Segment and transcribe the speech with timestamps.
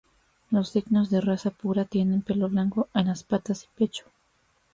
[0.49, 4.03] Los dingos de raza pura tienen pelo blanco en las patas y pecho.